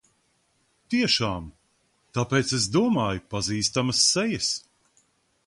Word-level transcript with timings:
Tiešām! 0.93 1.45
Tāpēc 2.19 2.55
es 2.59 2.67
domāju 2.77 3.25
pazīstamas 3.35 4.03
sejas. 4.09 4.51